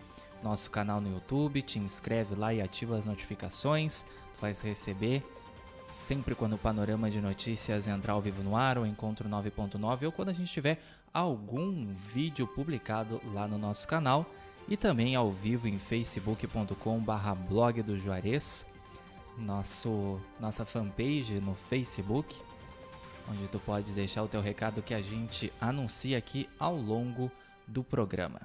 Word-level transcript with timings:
nosso 0.43 0.71
canal 0.71 1.01
no 1.01 1.13
YouTube, 1.13 1.63
te 1.63 1.79
inscreve 1.79 2.35
lá 2.35 2.53
e 2.53 2.61
ativa 2.61 2.97
as 2.97 3.05
notificações, 3.05 4.05
tu 4.35 4.41
vais 4.41 4.61
receber 4.61 5.25
sempre 5.93 6.35
quando 6.35 6.55
o 6.55 6.59
panorama 6.59 7.11
de 7.11 7.21
notícias 7.21 7.87
entrar 7.87 8.15
ao 8.15 8.21
vivo 8.21 8.43
no 8.43 8.57
ar, 8.57 8.77
ou 8.77 8.85
encontro 8.85 9.29
9.9, 9.29 10.07
ou 10.07 10.13
quando 10.13 10.31
a 10.31 10.33
gente 10.33 10.53
tiver 10.53 10.83
algum 11.15 11.95
vídeo 11.95 12.47
publicado 12.47 13.21
lá 13.33 13.47
no 13.47 13.59
nosso 13.59 13.87
canal, 13.87 14.27
e 14.69 14.77
também 14.77 15.15
ao 15.15 15.31
vivo 15.31 15.69
em 15.69 15.79
facebook.com/barra 15.79 17.35
blog 17.35 17.83
do 17.83 17.99
Juarez, 17.99 18.67
nosso, 19.39 20.21
nossa 20.39 20.65
fanpage 20.65 21.41
no 21.41 21.55
Facebook 21.55 22.37
onde 23.31 23.47
tu 23.49 23.61
pode 23.61 23.93
deixar 23.93 24.23
o 24.23 24.29
teu 24.29 24.41
recado 24.41 24.83
que 24.83 24.93
a 24.93 25.01
gente 25.01 25.53
anuncia 25.61 26.19
aqui 26.19 26.49
ao 26.59 26.77
longo 26.77 27.31
do 27.67 27.85
programa. 27.85 28.41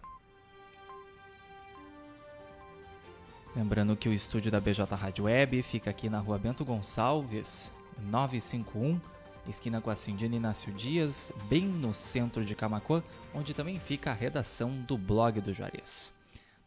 Lembrando 3.55 3.95
que 3.95 4.09
o 4.09 4.13
estúdio 4.13 4.51
da 4.51 4.59
BJ 4.59 4.83
Rádio 4.95 5.25
Web 5.25 5.63
fica 5.63 5.89
aqui 5.89 6.09
na 6.09 6.19
rua 6.19 6.37
Bento 6.37 6.65
Gonçalves, 6.65 7.73
951, 7.97 8.99
esquina 9.47 9.79
com 9.79 9.89
a 9.89 9.95
Cindina 9.95 10.35
Inácio 10.35 10.73
Dias, 10.73 11.31
bem 11.49 11.65
no 11.65 11.93
centro 11.93 12.43
de 12.43 12.53
Camacuã, 12.53 13.01
onde 13.33 13.53
também 13.53 13.79
fica 13.79 14.11
a 14.11 14.13
redação 14.13 14.71
do 14.81 14.97
blog 14.97 15.39
do 15.39 15.53
Juarez. 15.53 16.13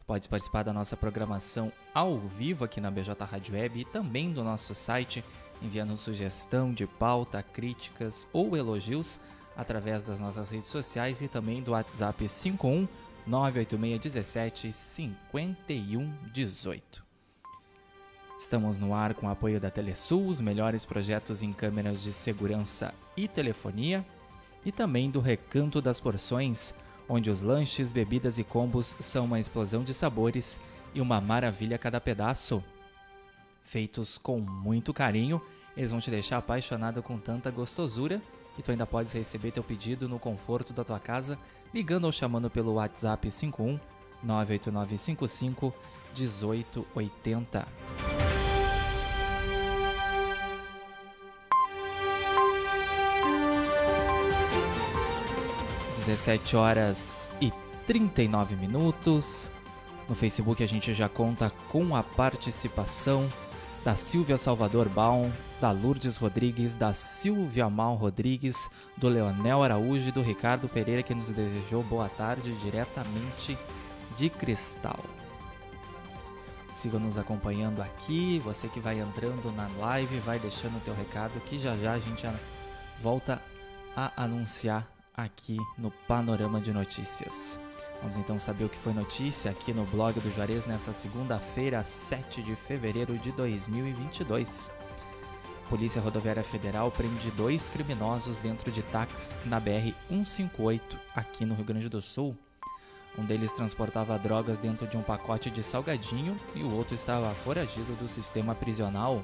Pode 0.07 0.27
participar 0.27 0.63
da 0.63 0.73
nossa 0.73 0.97
programação 0.97 1.71
ao 1.93 2.17
vivo 2.17 2.65
aqui 2.65 2.81
na 2.81 2.89
BJ 2.89 3.13
Rádio 3.23 3.53
Web 3.53 3.81
e 3.81 3.85
também 3.85 4.33
do 4.33 4.43
nosso 4.43 4.73
site 4.73 5.23
enviando 5.61 5.97
sugestão 5.97 6.73
de 6.73 6.87
pauta, 6.87 7.43
críticas 7.43 8.27
ou 8.31 8.55
elogios 8.55 9.19
através 9.55 10.07
das 10.07 10.19
nossas 10.19 10.49
redes 10.49 10.67
sociais 10.67 11.21
e 11.21 11.27
também 11.27 11.61
do 11.61 11.71
WhatsApp 11.71 12.27
51 12.27 12.87
98617 13.27 14.71
5118. 14.71 17.09
Estamos 18.39 18.79
no 18.79 18.93
ar 18.93 19.13
com 19.13 19.27
o 19.27 19.29
apoio 19.29 19.59
da 19.59 19.69
Telesul, 19.69 20.27
os 20.27 20.39
melhores 20.39 20.85
projetos 20.85 21.43
em 21.43 21.51
câmeras 21.51 22.01
de 22.01 22.13
segurança 22.13 22.93
e 23.17 23.27
telefonia, 23.27 24.05
e 24.65 24.71
também 24.71 25.11
do 25.11 25.19
Recanto 25.19 25.81
das 25.81 25.99
Porções, 25.99 26.73
onde 27.07 27.29
os 27.29 27.41
lanches, 27.41 27.91
bebidas 27.91 28.39
e 28.39 28.43
combos 28.45 28.95
são 29.01 29.25
uma 29.25 29.39
explosão 29.39 29.83
de 29.83 29.93
sabores 29.93 30.59
e 30.93 31.01
uma 31.01 31.19
maravilha 31.19 31.75
a 31.75 31.79
cada 31.79 31.99
pedaço 31.99 32.63
feitos 33.69 34.17
com 34.17 34.39
muito 34.39 34.93
carinho. 34.93 35.41
Eles 35.77 35.91
vão 35.91 35.99
te 35.99 36.09
deixar 36.09 36.37
apaixonado 36.37 37.03
com 37.03 37.17
tanta 37.17 37.51
gostosura 37.51 38.21
e 38.57 38.63
tu 38.63 38.71
ainda 38.71 38.85
podes 38.85 39.13
receber 39.13 39.51
teu 39.51 39.63
pedido 39.63 40.09
no 40.09 40.19
conforto 40.19 40.73
da 40.73 40.83
tua 40.83 40.99
casa 40.99 41.37
ligando 41.73 42.05
ou 42.05 42.11
chamando 42.11 42.49
pelo 42.49 42.73
WhatsApp 42.73 43.29
51 43.29 43.79
98955 44.23 45.73
1880. 46.17 47.67
Dezessete 55.95 56.55
horas 56.55 57.31
e 57.39 57.53
39 57.85 58.55
minutos. 58.55 59.51
No 60.07 60.15
Facebook 60.15 60.63
a 60.63 60.67
gente 60.67 60.91
já 60.91 61.07
conta 61.07 61.51
com 61.71 61.95
a 61.95 62.01
participação 62.01 63.29
da 63.83 63.95
Silvia 63.95 64.37
Salvador 64.37 64.89
Baum, 64.89 65.31
da 65.59 65.71
Lourdes 65.71 66.17
Rodrigues, 66.17 66.75
da 66.75 66.93
Silvia 66.93 67.69
Mal 67.69 67.95
Rodrigues, 67.95 68.69
do 68.97 69.07
Leonel 69.07 69.63
Araújo 69.63 70.09
e 70.09 70.11
do 70.11 70.21
Ricardo 70.21 70.67
Pereira 70.67 71.03
que 71.03 71.15
nos 71.15 71.29
desejou 71.29 71.83
boa 71.83 72.09
tarde 72.09 72.53
diretamente 72.55 73.57
de 74.17 74.29
Cristal. 74.29 74.99
Siga 76.73 76.97
nos 76.97 77.17
acompanhando 77.17 77.81
aqui, 77.81 78.39
você 78.39 78.67
que 78.69 78.79
vai 78.79 78.99
entrando 78.99 79.51
na 79.51 79.67
live, 79.79 80.19
vai 80.19 80.39
deixando 80.39 80.77
o 80.77 80.81
teu 80.81 80.93
recado 80.93 81.39
que 81.41 81.57
já 81.57 81.75
já 81.77 81.93
a 81.93 81.99
gente 81.99 82.25
volta 83.01 83.41
a 83.95 84.23
anunciar 84.23 84.87
aqui 85.13 85.57
no 85.77 85.91
Panorama 86.07 86.61
de 86.61 86.71
Notícias. 86.71 87.59
Vamos 88.01 88.17
então 88.17 88.39
saber 88.39 88.63
o 88.63 88.69
que 88.69 88.77
foi 88.77 88.93
notícia 88.93 89.51
aqui 89.51 89.73
no 89.73 89.83
blog 89.85 90.19
do 90.19 90.31
Juarez 90.31 90.65
nessa 90.65 90.93
segunda-feira, 90.93 91.83
7 91.83 92.41
de 92.41 92.55
fevereiro 92.55 93.17
de 93.17 93.31
2022. 93.33 94.71
Polícia 95.69 96.01
Rodoviária 96.01 96.43
Federal 96.43 96.89
prende 96.89 97.29
dois 97.31 97.69
criminosos 97.69 98.39
dentro 98.39 98.71
de 98.71 98.81
táxi 98.81 99.35
na 99.45 99.61
BR-158, 99.61 100.81
aqui 101.13 101.45
no 101.45 101.53
Rio 101.53 101.65
Grande 101.65 101.89
do 101.89 102.01
Sul. 102.01 102.35
Um 103.17 103.25
deles 103.25 103.51
transportava 103.51 104.17
drogas 104.17 104.59
dentro 104.59 104.87
de 104.87 104.95
um 104.95 105.03
pacote 105.03 105.49
de 105.49 105.61
salgadinho 105.61 106.37
e 106.55 106.63
o 106.63 106.73
outro 106.73 106.95
estava 106.95 107.33
foragido 107.35 107.93
do 107.95 108.07
sistema 108.07 108.55
prisional. 108.55 109.23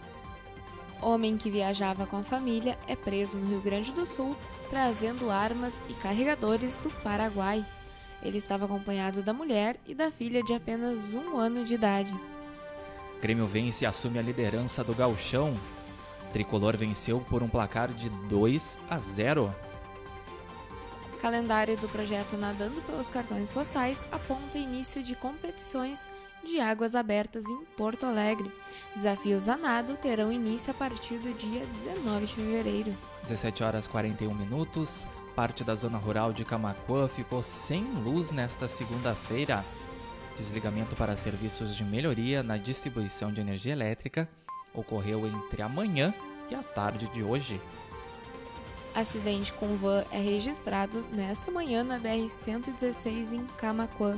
Homem 1.02 1.38
que 1.38 1.50
viajava 1.50 2.06
com 2.06 2.18
a 2.18 2.24
família 2.24 2.78
é 2.88 2.96
preso 2.96 3.38
no 3.38 3.48
Rio 3.48 3.62
Grande 3.62 3.94
do 3.94 4.06
Sul, 4.06 4.36
trazendo 4.70 5.30
armas 5.30 5.82
e 5.90 5.94
carregadores 5.94 6.78
do 6.78 6.90
Paraguai. 7.02 7.66
Ele 8.26 8.40
estava 8.40 8.66
acompanhado 8.66 9.22
da 9.22 9.32
mulher 9.32 9.80
e 9.86 9.94
da 9.94 10.10
filha 10.10 10.42
de 10.42 10.52
apenas 10.52 11.14
um 11.14 11.38
ano 11.38 11.64
de 11.64 11.76
idade. 11.76 12.12
Grêmio 13.22 13.46
vence 13.46 13.86
e 13.86 13.88
assume 13.88 14.18
a 14.18 14.22
liderança 14.22 14.84
do 14.84 14.96
gauchão. 14.96 15.56
Tricolor 16.34 16.76
venceu 16.76 17.22
por 17.22 17.44
um 17.44 17.48
placar 17.48 17.94
de 17.94 18.10
2 18.10 18.80
a 18.90 18.98
0. 18.98 19.56
Calendário 21.22 21.78
do 21.78 21.88
projeto 21.88 22.36
Nadando 22.36 22.82
pelos 22.82 23.12
Cartões 23.12 23.48
Postais 23.48 24.06
aponta 24.12 24.58
início 24.58 25.04
de 25.04 25.16
competições 25.16 26.10
de 26.44 26.60
águas 26.60 26.96
abertas 26.96 27.46
em 27.46 27.64
Porto 27.78 28.08
Alegre. 28.08 28.52
Desafios 28.96 29.48
a 29.48 29.56
nado 29.56 29.96
terão 29.98 30.32
início 30.32 30.72
a 30.72 30.74
partir 30.74 31.20
do 31.20 31.32
dia 31.34 31.64
19 31.68 32.26
de 32.26 32.36
fevereiro. 32.36 32.98
17 33.24 33.64
horas 33.64 33.88
41 33.88 34.34
minutos. 34.34 35.08
Parte 35.36 35.66
da 35.66 35.76
zona 35.76 35.98
rural 35.98 36.32
de 36.32 36.46
Camacuã 36.46 37.10
ficou 37.10 37.44
sem 37.44 37.84
luz 37.84 38.32
nesta 38.32 38.70
segunda-feira. 38.70 39.66
Desligamento 40.38 40.96
para 40.96 41.18
serviços 41.18 41.76
de 41.76 41.84
melhoria 41.84 42.42
na 42.42 42.56
distribuição 42.56 43.34
de 43.34 43.42
energia 43.42 43.74
elétrica 43.74 44.30
ocorreu 44.74 45.28
entre 45.28 45.62
a 45.62 45.68
manhã 45.68 46.14
e 46.50 46.56
a 46.56 46.64
tarde 46.64 47.08
de 47.14 47.22
hoje. 47.22 47.60
Acidente 48.94 49.52
com 49.52 49.76
van 49.76 50.06
é 50.10 50.20
registrado 50.20 51.06
nesta 51.14 51.52
manhã 51.52 51.84
na 51.84 52.00
BR-116 52.00 53.34
em 53.34 53.46
Camacuã. 53.58 54.18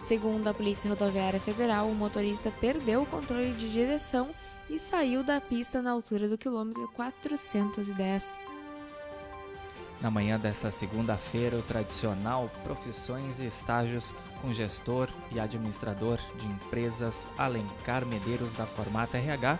Segundo 0.00 0.48
a 0.48 0.54
Polícia 0.54 0.90
Rodoviária 0.90 1.38
Federal, 1.38 1.88
o 1.88 1.94
motorista 1.94 2.50
perdeu 2.60 3.02
o 3.02 3.06
controle 3.06 3.52
de 3.52 3.70
direção 3.70 4.30
e 4.68 4.76
saiu 4.76 5.22
da 5.22 5.40
pista 5.40 5.80
na 5.80 5.92
altura 5.92 6.28
do 6.28 6.36
quilômetro 6.36 6.88
410. 6.94 8.36
Na 10.00 10.10
manhã 10.10 10.38
dessa 10.38 10.70
segunda-feira, 10.70 11.56
o 11.56 11.62
tradicional 11.62 12.48
Profissões 12.62 13.40
e 13.40 13.46
Estágios 13.46 14.14
com 14.40 14.54
gestor 14.54 15.08
e 15.32 15.40
administrador 15.40 16.20
de 16.36 16.46
empresas 16.46 17.26
Alencar 17.36 18.06
Medeiros 18.06 18.52
da 18.52 18.64
Formata 18.64 19.18
RH. 19.18 19.58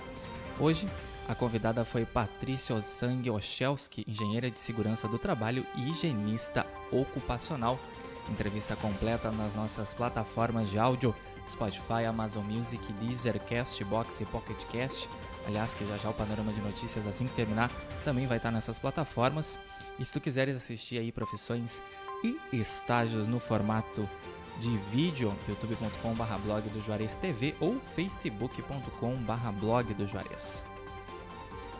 Hoje, 0.61 0.89
a 1.29 1.35
convidada 1.35 1.85
foi 1.85 2.07
Patrícia 2.07 2.75
Ozang 2.75 3.29
Ochelski, 3.31 4.05
engenheira 4.07 4.49
de 4.49 4.61
segurança 4.61 5.09
do 5.09 5.19
trabalho 5.19 5.67
e 5.75 5.91
higienista 5.91 6.65
ocupacional. 6.93 7.79
Entrevista 8.31 8.77
completa 8.77 9.33
nas 9.33 9.55
nossas 9.57 9.93
plataformas 9.93 10.71
de 10.71 10.79
áudio 10.79 11.15
Spotify, 11.49 12.05
Amazon 12.07 12.45
Music, 12.45 12.93
Deezer, 12.95 13.41
Castbox 13.41 14.21
e 14.21 14.27
Pocket 14.27 14.65
Cast. 14.67 15.09
Aliás, 15.49 15.75
que 15.75 15.87
já 15.87 15.97
já 15.97 16.11
o 16.11 16.15
panorama 16.15 16.53
de 16.53 16.61
notícias 16.61 17.07
assim 17.07 17.27
que 17.27 17.35
terminar 17.35 17.71
também 18.05 18.27
vai 18.27 18.37
estar 18.37 18.51
nessas 18.51 18.79
plataformas. 18.79 19.59
E 19.99 20.05
se 20.05 20.13
tu 20.13 20.21
quiseres 20.21 20.55
assistir 20.55 20.99
aí 20.99 21.11
profissões 21.11 21.81
e 22.23 22.37
estágios 22.53 23.27
no 23.27 23.41
formato 23.41 24.07
de 24.61 24.77
vídeo, 24.93 25.35
youtube.com.br 25.49 26.39
blog 26.45 26.69
do 26.69 26.83
Juarez 26.83 27.17
TV 27.17 27.55
ou 27.61 27.81
facebook.com.br 27.81 29.51
blog 29.59 29.95
do 29.95 30.07
Juarez. 30.07 30.67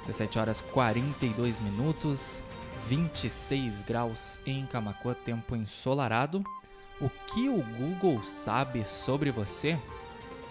17 0.07 0.39
horas 0.39 0.63
42 0.63 1.61
minutos, 1.61 2.43
26 2.87 3.83
graus 3.83 4.41
em 4.47 4.65
Camacuã, 4.65 5.13
tempo 5.13 5.55
ensolarado. 5.55 6.43
O 7.03 7.11
que 7.11 7.51
o 7.51 7.63
Google 7.63 8.25
sabe 8.25 8.83
sobre 8.87 9.31
você? 9.31 9.79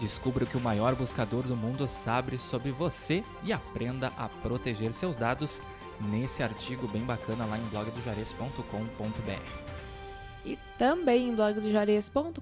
Descubra 0.00 0.44
o 0.44 0.46
que 0.46 0.56
o 0.56 0.60
maior 0.60 0.94
buscador 0.94 1.42
do 1.42 1.56
mundo 1.56 1.88
sabe 1.88 2.38
sobre 2.38 2.70
você 2.70 3.24
e 3.42 3.52
aprenda 3.52 4.12
a 4.16 4.28
proteger 4.28 4.94
seus 4.94 5.16
dados 5.16 5.60
nesse 6.00 6.42
artigo 6.42 6.86
bem 6.86 7.02
bacana 7.02 7.44
lá 7.44 7.58
em 7.58 7.68
blogdojuarez.com.br. 7.68 9.68
E 10.44 10.56
também 10.78 11.28
em 11.28 11.34
blogdojuarez.com.br 11.34 12.40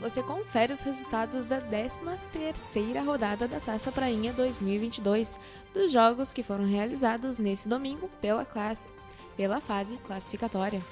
você 0.00 0.22
confere 0.22 0.72
os 0.72 0.80
resultados 0.80 1.44
da 1.44 1.60
13ª 1.60 3.04
rodada 3.04 3.46
da 3.46 3.60
Taça 3.60 3.92
Prainha 3.92 4.32
2022, 4.32 5.38
dos 5.74 5.92
jogos 5.92 6.32
que 6.32 6.42
foram 6.42 6.64
realizados 6.64 7.38
nesse 7.38 7.68
domingo 7.68 8.10
pela 8.20 8.46
classe, 8.46 8.88
pela 9.36 9.60
fase 9.60 9.98
classificatória. 9.98 10.82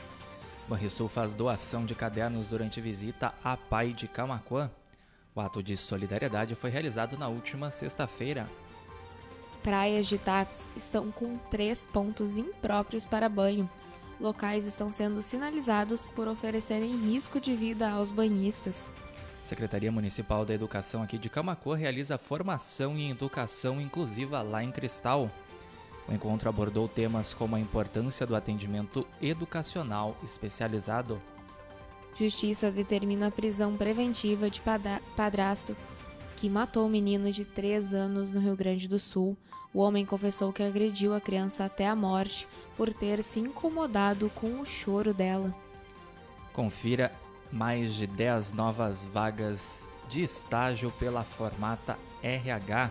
Banrisul 0.69 1.09
faz 1.09 1.35
doação 1.35 1.85
de 1.85 1.95
cadernos 1.95 2.49
durante 2.49 2.81
visita 2.81 3.33
a 3.43 3.57
Pai 3.57 3.93
de 3.93 4.07
Camacuã. 4.07 4.71
O 5.35 5.41
ato 5.41 5.63
de 5.63 5.77
solidariedade 5.77 6.55
foi 6.55 6.71
realizado 6.71 7.17
na 7.17 7.29
última 7.29 7.71
sexta-feira. 7.71 8.49
Praias 9.63 10.07
de 10.07 10.19
Tapes 10.19 10.71
estão 10.75 11.11
com 11.11 11.37
três 11.51 11.87
pontos 11.87 12.39
impróprios 12.39 13.05
para 13.05 13.29
banho 13.29 13.69
locais 14.21 14.67
estão 14.67 14.91
sendo 14.91 15.23
sinalizados 15.23 16.07
por 16.09 16.29
oferecerem 16.29 16.97
risco 16.97 17.41
de 17.41 17.57
vida 17.57 17.91
aos 17.91 18.13
banhistas. 18.13 18.93
Secretaria 19.43 19.91
Municipal 19.91 20.45
da 20.45 20.53
Educação 20.53 21.03
aqui 21.03 21.17
de 21.17 21.31
Camacuã 21.31 21.75
realiza 21.75 22.19
formação 22.19 22.97
em 22.97 23.11
educação 23.11 23.81
inclusiva 23.81 24.43
lá 24.43 24.63
em 24.63 24.71
Cristal. 24.71 25.31
O 26.07 26.13
encontro 26.13 26.49
abordou 26.49 26.87
temas 26.87 27.33
como 27.33 27.57
a 27.57 27.61
importância 27.61 28.27
do 28.27 28.37
atendimento 28.37 29.07
educacional 29.21 30.17
especializado. 30.23 31.21
Justiça 32.15 32.71
determina 32.71 33.29
a 33.29 33.31
prisão 33.31 33.77
preventiva 33.77 34.51
de 34.51 34.61
padrasto 35.17 35.77
que 36.37 36.49
matou 36.49 36.87
um 36.87 36.91
menino 36.91 37.31
de 37.31 37.45
3 37.45 37.93
anos 37.93 38.31
no 38.31 38.41
Rio 38.41 38.57
Grande 38.57 38.89
do 38.89 38.99
Sul. 38.99 39.37
O 39.73 39.81
homem 39.81 40.07
confessou 40.07 40.53
que 40.53 40.63
agrediu 40.63 41.15
a 41.15 41.21
criança 41.21 41.65
até 41.65 41.87
a 41.87 41.95
morte 41.95 42.49
por 42.77 42.93
ter 42.93 43.23
se 43.23 43.41
incomodado 43.41 44.31
com 44.35 44.61
o 44.61 44.65
choro 44.65 45.13
dela. 45.15 45.55
Confira 46.53 47.13
mais 47.53 47.95
de 47.95 48.07
10 48.07 48.53
novas 48.53 49.05
vagas 49.05 49.89
de 50.09 50.23
estágio 50.23 50.91
pela 50.93 51.23
Formata 51.23 51.99
RH. 52.23 52.91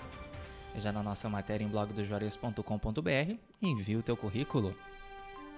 Já 0.76 0.92
na 0.92 1.04
nossa 1.04 1.28
matéria 1.28 1.66
em 1.66 1.68
blogdojuarez.com.br, 1.68 3.36
envie 3.62 3.98
o 3.98 4.04
teu 4.04 4.16
currículo. 4.16 4.76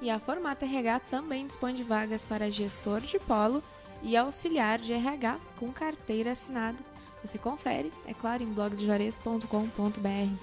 E 0.01 0.09
a 0.09 0.19
Formata 0.19 0.65
RH 0.65 0.99
também 1.11 1.45
dispõe 1.45 1.75
de 1.75 1.83
vagas 1.83 2.25
para 2.25 2.49
gestor 2.49 3.01
de 3.01 3.19
polo 3.19 3.63
e 4.01 4.17
auxiliar 4.17 4.79
de 4.79 4.93
RH 4.93 5.39
com 5.57 5.71
carteira 5.71 6.31
assinada 6.31 6.91
você 7.23 7.37
confere, 7.37 7.93
é 8.05 8.13
claro, 8.13 8.41
em 8.41 8.51
blogdejuarez.com.br. 8.51 10.35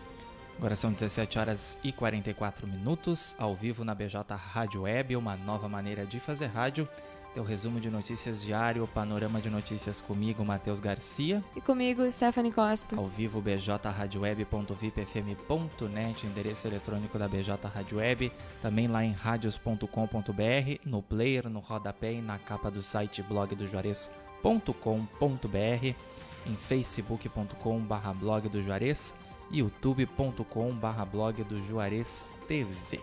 Agora 0.56 0.76
são 0.76 0.92
17 0.92 1.38
horas 1.38 1.78
e 1.84 1.92
44 1.92 2.66
minutos, 2.66 3.34
ao 3.38 3.54
vivo 3.54 3.84
na 3.84 3.94
BJ 3.94 4.34
Rádio 4.34 4.82
Web, 4.82 5.16
uma 5.16 5.36
nova 5.36 5.68
maneira 5.68 6.04
de 6.04 6.18
fazer 6.18 6.46
rádio. 6.46 6.88
Teu 7.38 7.44
resumo 7.44 7.78
de 7.78 7.88
notícias 7.88 8.42
diário, 8.42 8.84
panorama 8.88 9.40
de 9.40 9.48
notícias 9.48 10.00
comigo, 10.00 10.44
Matheus 10.44 10.80
Garcia. 10.80 11.40
E 11.54 11.60
comigo, 11.60 12.10
Stephanie 12.10 12.50
Costa. 12.50 12.96
Ao 12.96 13.06
vivo, 13.06 13.40
bjradioweb.vipfm.net, 13.40 16.26
endereço 16.26 16.66
eletrônico 16.66 17.16
da 17.16 17.28
BJ 17.28 17.56
Rádio 17.68 17.98
Web. 17.98 18.32
Também 18.60 18.88
lá 18.88 19.04
em 19.04 19.12
radios.com.br, 19.12 20.80
no 20.84 21.00
player, 21.00 21.48
no 21.48 21.60
rodapé 21.60 22.14
e 22.14 22.20
na 22.20 22.40
capa 22.40 22.72
do 22.72 22.82
site 22.82 23.22
blogdojuarez.com.br 23.22 25.94
em 26.44 26.56
facebook.com.br 26.56 28.10
blog 28.18 28.48
do 28.48 28.60
Juarez 28.64 29.14
youtube.com.br 29.48 31.04
blog 31.12 31.44
do 31.44 31.62
Juarez 31.62 32.36
TV. 32.48 33.00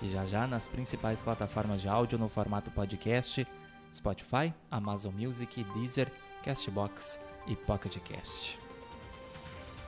E 0.00 0.08
já 0.08 0.24
já 0.24 0.46
nas 0.46 0.68
principais 0.68 1.20
plataformas 1.20 1.80
de 1.80 1.88
áudio 1.88 2.18
no 2.18 2.28
formato 2.28 2.70
podcast, 2.70 3.46
Spotify, 3.92 4.54
Amazon 4.70 5.12
Music, 5.14 5.64
Deezer, 5.74 6.10
Castbox 6.44 7.20
e 7.46 7.56
Pocket 7.56 7.98
Cast. 7.98 8.58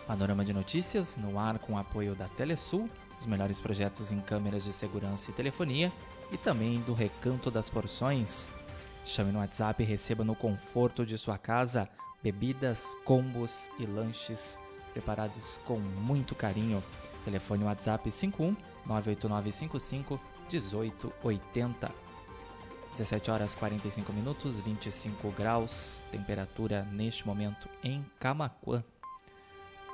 Panorama 0.06 0.44
de 0.44 0.52
notícias 0.52 1.16
no 1.16 1.38
ar 1.38 1.58
com 1.58 1.78
apoio 1.78 2.14
da 2.14 2.26
Telesul, 2.28 2.90
os 3.20 3.26
melhores 3.26 3.60
projetos 3.60 4.10
em 4.10 4.20
câmeras 4.20 4.64
de 4.64 4.72
segurança 4.72 5.30
e 5.30 5.34
telefonia 5.34 5.92
e 6.32 6.36
também 6.36 6.80
do 6.80 6.94
Recanto 6.94 7.50
das 7.50 7.68
Porções. 7.68 8.48
Chame 9.04 9.30
no 9.30 9.38
WhatsApp 9.38 9.82
e 9.82 9.86
receba 9.86 10.24
no 10.24 10.34
conforto 10.34 11.06
de 11.06 11.16
sua 11.16 11.38
casa 11.38 11.88
bebidas, 12.22 12.94
combos 13.04 13.70
e 13.78 13.86
lanches 13.86 14.58
preparados 14.92 15.58
com 15.64 15.78
muito 15.78 16.34
carinho. 16.34 16.82
Telefone 17.24 17.64
WhatsApp 17.64 18.10
51 18.10 18.56
98955 18.86 20.20
1880. 20.50 21.92
17 22.92 23.30
horas 23.30 23.54
45 23.54 24.12
minutos, 24.12 24.60
25 24.60 25.30
graus, 25.30 26.04
temperatura 26.10 26.82
neste 26.90 27.26
momento 27.26 27.68
em 27.84 28.04
Camacuã. 28.18 28.82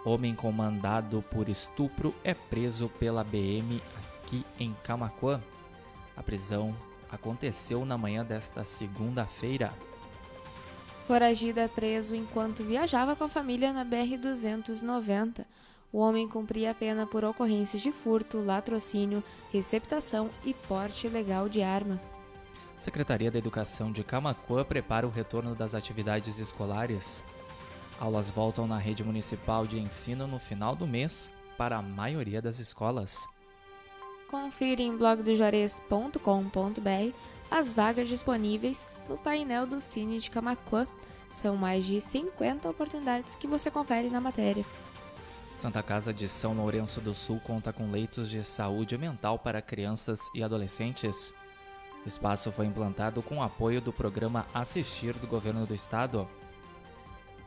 Homem 0.05 0.35
comandado 0.35 1.23
por 1.31 1.49
estupro 1.49 2.15
é 2.25 2.33
preso 2.33 2.89
pela 2.89 3.23
BM 3.25 3.83
aqui 3.99 4.47
em 4.59 4.75
Camacuã. 4.85 5.43
A 6.17 6.23
prisão 6.23 6.75
aconteceu 7.11 7.85
na 7.85 7.99
manhã 7.99 8.25
desta 8.25 8.65
segunda-feira. 8.65 9.73
Foragido 11.07 11.61
é 11.61 11.69
preso 11.69 12.17
enquanto 12.17 12.65
viajava 12.65 13.15
com 13.15 13.25
a 13.25 13.29
família 13.29 13.73
na 13.73 13.85
BR-290. 13.85 15.45
O 15.93 15.99
homem 15.99 16.29
cumpria 16.29 16.73
a 16.73 16.75
pena 16.75 17.07
por 17.07 17.25
ocorrências 17.25 17.83
de 17.83 17.93
furto, 17.93 18.39
latrocínio, 18.39 19.23
receptação 19.53 20.31
e 20.45 20.53
porte 20.53 21.07
ilegal 21.07 21.49
de 21.49 21.63
arma. 21.63 22.01
Secretaria 22.77 23.31
da 23.31 23.39
Educação 23.39 23.91
de 23.91 24.05
Camacuã 24.05 24.65
prepara 24.65 25.07
o 25.07 25.11
retorno 25.11 25.55
das 25.55 25.75
atividades 25.75 26.39
escolares. 26.39 27.25
Aulas 27.99 28.29
voltam 28.29 28.67
na 28.67 28.77
rede 28.77 29.03
municipal 29.03 29.67
de 29.67 29.79
ensino 29.79 30.27
no 30.27 30.39
final 30.39 30.77
do 30.77 30.87
mês 30.87 31.33
para 31.57 31.79
a 31.79 31.83
maioria 31.83 32.43
das 32.43 32.59
escolas. 32.59 33.27
Confira 34.29 34.83
em 34.83 34.95
blogdojuarez.com.br 34.97 37.17
as 37.51 37.73
vagas 37.73 38.09
disponíveis 38.09 38.87
no 39.09 39.17
painel 39.17 39.67
do 39.67 39.81
Cine 39.81 40.19
de 40.19 40.31
Camacuã. 40.31 40.87
São 41.31 41.57
mais 41.57 41.87
de 41.87 42.01
50 42.01 42.69
oportunidades 42.69 43.35
que 43.35 43.47
você 43.47 43.71
confere 43.71 44.11
na 44.11 44.21
matéria. 44.21 44.65
Santa 45.57 45.83
Casa 45.83 46.13
de 46.13 46.29
São 46.29 46.53
Lourenço 46.53 47.01
do 47.01 47.15
Sul 47.15 47.41
conta 47.41 47.73
com 47.73 47.91
leitos 47.91 48.29
de 48.29 48.45
saúde 48.45 48.99
mental 48.99 49.39
para 49.39 49.63
crianças 49.63 50.21
e 50.35 50.43
adolescentes. 50.43 51.33
O 52.05 52.09
espaço 52.09 52.53
foi 52.53 52.67
implantado 52.67 53.23
com 53.23 53.43
apoio 53.43 53.81
do 53.81 53.91
programa 53.91 54.47
Assistir 54.53 55.15
do 55.15 55.27
Governo 55.27 55.65
do 55.65 55.75
Estado. 55.75 56.29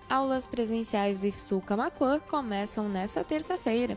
Aulas 0.09 0.47
presenciais 0.47 1.19
do 1.21 1.27
IFSUL 1.27 1.61
Camacuã 1.61 2.19
começam 2.19 2.89
nesta 2.89 3.23
terça-feira. 3.23 3.95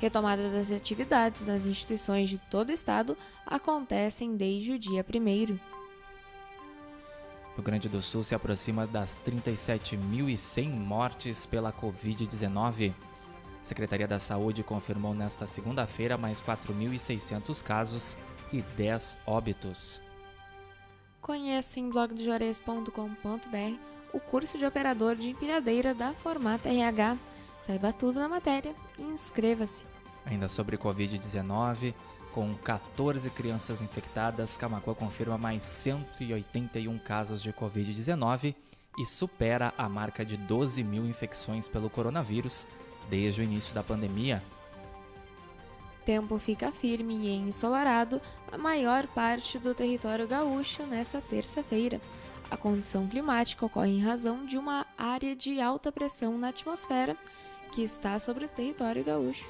Retomada 0.00 0.48
das 0.48 0.70
atividades 0.70 1.46
nas 1.46 1.66
instituições 1.66 2.30
de 2.30 2.38
todo 2.38 2.70
o 2.70 2.72
estado 2.72 3.18
acontecem 3.46 4.34
desde 4.34 4.72
o 4.72 4.78
dia 4.78 5.04
1 5.04 5.58
Rio 7.54 7.62
Grande 7.62 7.86
do 7.86 8.00
Sul 8.00 8.22
se 8.22 8.34
aproxima 8.34 8.86
das 8.86 9.20
37.100 9.22 10.70
mortes 10.70 11.44
pela 11.44 11.70
Covid-19. 11.70 12.94
A 13.60 13.64
Secretaria 13.64 14.08
da 14.08 14.18
Saúde 14.18 14.62
confirmou 14.62 15.14
nesta 15.14 15.46
segunda-feira 15.46 16.16
mais 16.16 16.40
4.600 16.40 17.62
casos 17.62 18.16
e 18.52 18.62
10 18.62 19.18
óbitos. 19.26 20.00
Conheça 21.20 21.78
em 21.78 21.90
blogdojuarez.com.br 21.90 23.90
o 24.12 24.18
curso 24.18 24.58
de 24.58 24.64
operador 24.64 25.14
de 25.14 25.30
empilhadeira 25.30 25.94
da 25.94 26.12
Formata 26.12 26.68
RH. 26.68 27.16
Saiba 27.60 27.92
tudo 27.92 28.18
na 28.18 28.28
matéria 28.28 28.74
e 28.98 29.02
inscreva-se. 29.02 29.84
Ainda 30.24 30.48
sobre 30.48 30.76
Covid-19, 30.76 31.94
Com 32.32 32.54
14 32.54 33.28
crianças 33.30 33.82
infectadas, 33.82 34.56
Camacuã 34.56 34.94
confirma 34.94 35.36
mais 35.36 35.64
181 35.64 36.96
casos 37.00 37.42
de 37.42 37.52
Covid-19 37.52 38.54
e 38.98 39.06
supera 39.06 39.74
a 39.76 39.88
marca 39.88 40.24
de 40.24 40.36
12 40.36 40.84
mil 40.84 41.04
infecções 41.06 41.66
pelo 41.66 41.90
coronavírus 41.90 42.68
desde 43.08 43.40
o 43.40 43.44
início 43.44 43.74
da 43.74 43.82
pandemia. 43.82 44.42
Tempo 46.04 46.38
fica 46.38 46.72
firme 46.72 47.14
e 47.14 47.36
ensolarado 47.36 48.20
na 48.50 48.58
maior 48.58 49.06
parte 49.08 49.58
do 49.58 49.74
território 49.74 50.26
gaúcho 50.26 50.84
nesta 50.84 51.20
terça-feira. 51.20 52.00
A 52.50 52.56
condição 52.56 53.06
climática 53.06 53.64
ocorre 53.64 53.90
em 53.90 54.02
razão 54.02 54.44
de 54.44 54.58
uma 54.58 54.86
área 54.98 55.36
de 55.36 55.60
alta 55.60 55.92
pressão 55.92 56.36
na 56.36 56.48
atmosfera 56.48 57.16
que 57.72 57.82
está 57.82 58.18
sobre 58.18 58.44
o 58.44 58.48
território 58.48 59.04
gaúcho. 59.04 59.48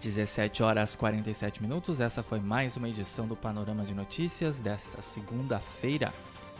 17 0.00 0.62
horas 0.62 0.94
47 0.94 1.60
minutos. 1.62 2.00
Essa 2.00 2.22
foi 2.22 2.38
mais 2.38 2.76
uma 2.76 2.88
edição 2.88 3.26
do 3.26 3.34
Panorama 3.34 3.84
de 3.84 3.94
Notícias 3.94 4.60
dessa 4.60 5.02
segunda-feira, 5.02 6.12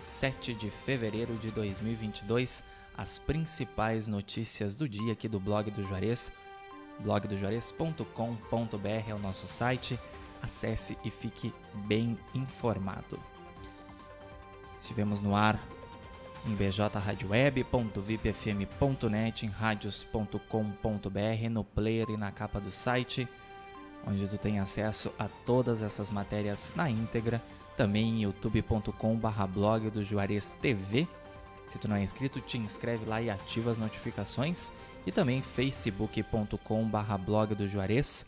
7 0.02 0.54
de 0.54 0.70
fevereiro 0.70 1.34
de 1.36 1.50
2022. 1.50 2.64
As 2.98 3.16
principais 3.16 4.06
notícias 4.08 4.76
do 4.76 4.86
dia 4.88 5.12
aqui 5.12 5.28
do 5.28 5.38
blog 5.38 5.70
do 5.70 5.84
Juarez, 5.84 6.32
blogdojuarez.com.br 6.98 9.08
é 9.08 9.14
o 9.14 9.20
nosso 9.20 9.46
site. 9.46 9.96
Acesse 10.42 10.98
e 11.04 11.10
fique 11.10 11.54
bem 11.86 12.18
informado. 12.34 13.20
Estivemos 14.80 15.20
no 15.20 15.36
ar 15.36 15.64
em 16.44 16.56
bjradioweb.vipfm.net, 16.56 19.46
em 19.46 19.48
radios.com.br, 19.48 21.50
no 21.50 21.62
player 21.62 22.10
e 22.10 22.16
na 22.16 22.32
capa 22.32 22.60
do 22.60 22.72
site, 22.72 23.28
onde 24.04 24.26
tu 24.26 24.38
tem 24.38 24.58
acesso 24.58 25.12
a 25.16 25.28
todas 25.46 25.82
essas 25.82 26.10
matérias 26.10 26.72
na 26.74 26.90
íntegra, 26.90 27.40
também 27.76 28.08
em 28.08 28.22
youtube.com/blog 28.22 29.90
do 29.90 30.04
Juarez 30.04 30.56
TV. 30.60 31.06
Se 31.68 31.78
tu 31.78 31.86
não 31.86 31.94
é 31.96 32.02
inscrito, 32.02 32.40
te 32.40 32.56
inscreve 32.56 33.04
lá 33.04 33.20
e 33.20 33.28
ativa 33.28 33.70
as 33.70 33.76
notificações 33.76 34.72
e 35.06 35.12
também 35.12 35.42
facebook.com/blog 35.42 37.54
do 37.54 37.68
Juarez 37.68 38.24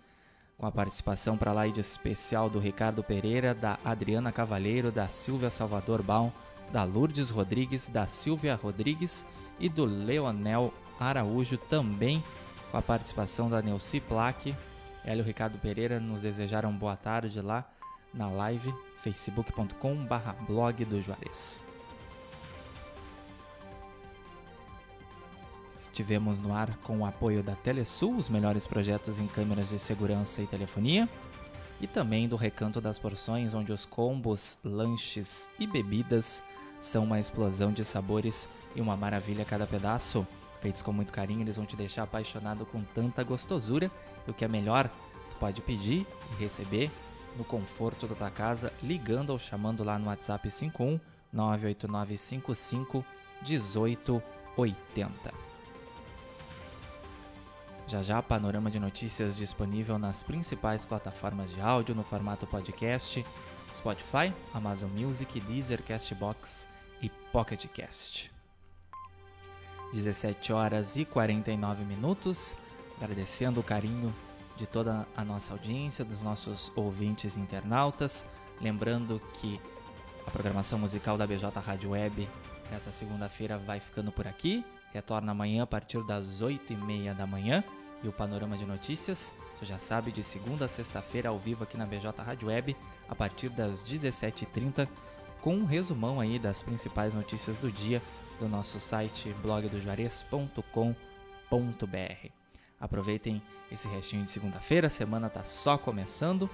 com 0.59 0.66
a 0.66 0.70
participação 0.70 1.38
para 1.38 1.54
lá 1.54 1.66
e 1.66 1.73
de 1.73 1.80
especial 1.80 2.50
do 2.50 2.59
Ricardo 2.59 3.02
Pereira, 3.02 3.54
da 3.54 3.78
Adriana 3.82 4.30
Cavalheiro, 4.30 4.92
da 4.92 5.09
Silvia 5.09 5.49
Salvador 5.49 6.02
Baum, 6.02 6.30
da 6.70 6.85
Lourdes 6.85 7.30
Rodrigues, 7.30 7.88
da 7.88 8.06
Silvia 8.06 8.61
Rodrigues 8.62 9.25
e 9.59 9.70
do 9.70 9.87
Leonel 9.87 10.70
Araújo, 11.00 11.56
também 11.56 12.23
com 12.70 12.76
a 12.76 12.82
participação 12.82 13.49
da 13.49 13.62
Neuci 13.62 14.00
Plaque. 14.00 14.54
Ela 15.02 15.20
e 15.20 15.23
o 15.23 15.25
Ricardo 15.25 15.59
Pereira 15.59 15.99
nos 15.99 16.20
desejaram 16.20 16.70
boa 16.73 16.94
tarde 16.94 17.40
lá 17.40 17.64
na 18.12 18.28
live 18.28 18.70
facebook.com 18.99 20.06
blog 20.47 20.85
do 20.85 21.00
Juarez. 21.00 21.69
Estivemos 26.00 26.40
no 26.40 26.54
ar 26.54 26.78
com 26.78 27.00
o 27.00 27.04
apoio 27.04 27.42
da 27.42 27.54
Telesul, 27.54 28.16
os 28.16 28.30
melhores 28.30 28.66
projetos 28.66 29.21
em 29.21 29.26
câmeras 29.26 29.69
de 29.69 29.78
segurança 29.78 30.40
e 30.40 30.47
telefonia 30.47 31.07
e 31.78 31.87
também 31.87 32.26
do 32.26 32.37
Recanto 32.37 32.80
das 32.80 32.99
Porções, 32.99 33.52
onde 33.52 33.71
os 33.71 33.85
combos, 33.85 34.57
lanches 34.64 35.47
e 35.59 35.66
bebidas 35.66 36.42
são 36.78 37.04
uma 37.04 37.21
explosão 37.21 37.71
de 37.71 37.85
sabores 37.85 38.49
e 38.75 38.80
uma 38.80 38.97
maravilha 38.97 39.42
a 39.42 39.45
cada 39.45 39.66
pedaço. 39.66 40.26
Feitos 40.62 40.80
com 40.80 40.90
muito 40.90 41.12
carinho, 41.12 41.42
eles 41.42 41.57
vão 41.57 41.66
te 41.66 41.76
deixar 41.76 42.04
apaixonado 42.04 42.64
com 42.64 42.83
tanta 42.83 43.23
gostosura. 43.23 43.90
E 44.26 44.30
o 44.30 44.35
que 44.35 44.42
é 44.42 44.49
melhor, 44.49 44.88
tu 45.28 45.37
pode 45.37 45.61
pedir 45.61 46.07
e 46.33 46.42
receber 46.42 46.90
no 47.37 47.45
conforto 47.45 48.07
da 48.07 48.14
tua 48.14 48.30
casa, 48.30 48.73
ligando 48.83 49.28
ou 49.28 49.38
chamando 49.38 49.85
lá 49.85 49.99
no 49.99 50.07
WhatsApp 50.07 50.50
51 50.50 50.99
98955 51.30 53.04
1880. 53.47 55.50
Já 57.90 58.02
já, 58.02 58.23
panorama 58.23 58.70
de 58.70 58.78
notícias 58.78 59.37
disponível 59.37 59.99
nas 59.99 60.23
principais 60.23 60.85
plataformas 60.85 61.50
de 61.50 61.61
áudio 61.61 61.92
no 61.92 62.04
formato 62.04 62.47
podcast, 62.47 63.26
Spotify, 63.75 64.32
Amazon 64.54 64.88
Music, 64.92 65.40
Deezer, 65.40 65.82
Castbox 65.82 66.68
e 67.02 67.09
Pocket 67.32 67.66
Cast. 67.66 68.30
17 69.92 70.52
horas 70.52 70.97
e 70.97 71.04
49 71.04 71.85
minutos, 71.85 72.56
agradecendo 73.02 73.59
o 73.59 73.64
carinho 73.64 74.14
de 74.56 74.68
toda 74.68 75.04
a 75.16 75.25
nossa 75.25 75.52
audiência, 75.52 76.04
dos 76.04 76.23
nossos 76.23 76.70
ouvintes 76.76 77.37
internautas, 77.37 78.25
lembrando 78.61 79.20
que 79.35 79.61
a 80.25 80.30
programação 80.30 80.78
musical 80.78 81.18
da 81.18 81.26
BJ 81.26 81.50
Rádio 81.59 81.90
Web 81.90 82.28
nessa 82.70 82.92
segunda-feira 82.92 83.59
vai 83.59 83.80
ficando 83.80 84.12
por 84.12 84.28
aqui, 84.28 84.64
retorna 84.92 85.32
amanhã 85.32 85.64
a 85.64 85.66
partir 85.66 86.04
das 86.04 86.40
8 86.40 86.73
e 86.73 86.76
meia 86.76 87.12
da 87.12 87.26
manhã 87.26 87.64
e 88.02 88.09
o 88.09 88.12
Panorama 88.12 88.57
de 88.57 88.64
Notícias, 88.64 89.35
tu 89.59 89.64
já 89.64 89.78
sabe, 89.78 90.11
de 90.11 90.23
segunda 90.23 90.64
a 90.64 90.69
sexta-feira 90.69 91.28
ao 91.28 91.38
vivo 91.38 91.64
aqui 91.64 91.76
na 91.76 91.87
BJ 91.87 92.11
Rádio 92.23 92.49
Web, 92.49 92.76
a 93.09 93.14
partir 93.14 93.50
das 93.50 93.83
17h30, 93.83 94.88
com 95.40 95.54
um 95.54 95.64
resumão 95.64 96.21
aí 96.21 96.38
das 96.38 96.62
principais 96.62 97.14
notícias 97.14 97.57
do 97.57 97.71
dia 97.71 98.02
do 98.38 98.49
nosso 98.49 98.80
site 98.80 99.35
blogdojuarez.com.br. 99.42 102.28
Aproveitem 102.80 103.42
esse 103.71 103.87
restinho 103.88 104.25
de 104.25 104.30
segunda-feira, 104.30 104.87
a 104.87 104.90
semana 104.90 105.28
tá 105.28 105.45
só 105.45 105.76
começando. 105.76 106.49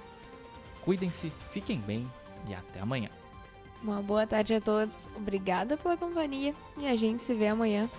Cuidem-se, 0.81 1.31
fiquem 1.51 1.79
bem 1.79 2.09
e 2.47 2.53
até 2.53 2.79
amanhã. 2.79 3.09
Uma 3.81 4.01
boa 4.01 4.27
tarde 4.27 4.53
a 4.53 4.61
todos, 4.61 5.07
obrigada 5.15 5.77
pela 5.77 5.95
companhia 5.95 6.53
e 6.77 6.87
a 6.87 6.95
gente 6.95 7.21
se 7.21 7.33
vê 7.33 7.47
amanhã. 7.47 7.89